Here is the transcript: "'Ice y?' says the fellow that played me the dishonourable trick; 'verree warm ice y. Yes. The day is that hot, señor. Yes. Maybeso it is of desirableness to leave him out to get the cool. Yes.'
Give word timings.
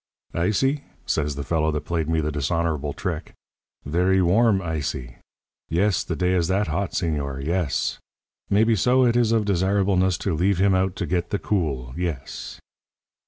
"'Ice 0.33 0.63
y?' 0.63 0.83
says 1.05 1.35
the 1.35 1.43
fellow 1.43 1.69
that 1.69 1.85
played 1.85 2.09
me 2.09 2.21
the 2.21 2.31
dishonourable 2.31 2.91
trick; 2.91 3.33
'verree 3.85 4.19
warm 4.19 4.59
ice 4.59 4.95
y. 4.95 5.19
Yes. 5.69 6.03
The 6.03 6.15
day 6.15 6.33
is 6.33 6.47
that 6.47 6.69
hot, 6.69 6.93
señor. 6.93 7.45
Yes. 7.45 7.99
Maybeso 8.49 9.03
it 9.07 9.15
is 9.15 9.31
of 9.31 9.45
desirableness 9.45 10.17
to 10.25 10.33
leave 10.33 10.57
him 10.57 10.73
out 10.73 10.95
to 10.95 11.05
get 11.05 11.29
the 11.29 11.37
cool. 11.37 11.93
Yes.' 11.95 12.59